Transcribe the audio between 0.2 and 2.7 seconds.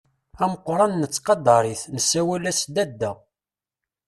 Ameqqran nettqadar-it, nessawal-as